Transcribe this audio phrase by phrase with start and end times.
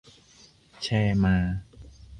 [0.83, 1.35] แชร์มา